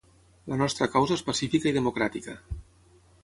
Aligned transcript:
La 0.51 0.55
nostra 0.61 0.87
causa 0.95 1.17
és 1.19 1.23
pacífica 1.29 1.71
i 1.71 1.75
democràtica. 1.77 2.37